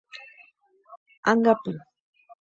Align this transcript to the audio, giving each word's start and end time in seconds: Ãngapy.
Ãngapy. 1.31 1.73